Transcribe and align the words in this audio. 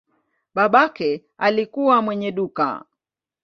Babake 0.55 1.25
alikuwa 1.37 2.01
mwenye 2.01 2.31
duka. 2.31 2.85